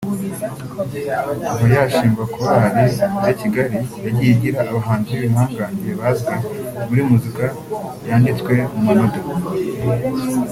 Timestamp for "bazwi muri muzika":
5.99-7.45